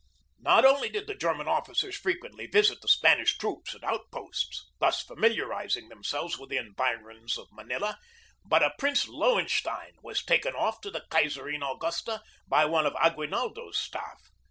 Not 0.39 0.65
only 0.65 0.89
did 0.89 1.05
the 1.05 1.13
German 1.13 1.47
officers 1.47 1.95
frequently 1.95 2.47
visit 2.47 2.81
the 2.81 2.87
Spanish 2.87 3.37
troops 3.37 3.75
and 3.75 3.83
outposts, 3.83 4.67
thus 4.79 5.03
familiarizing 5.03 5.89
themselves 5.89 6.39
with 6.39 6.49
the 6.49 6.57
environs 6.57 7.37
of 7.37 7.49
Manila, 7.51 7.99
but 8.43 8.63
a 8.63 8.73
Prince 8.79 9.07
Lowenstein 9.07 9.93
was 10.01 10.25
taken 10.25 10.55
off 10.55 10.81
to 10.81 10.89
the 10.89 11.05
Kaiserin 11.11 11.61
Augusta 11.61 12.23
by 12.47 12.65
one 12.65 12.87
of 12.87 12.95
Aguinaldo's 12.95 13.77
staff. 13.77 14.19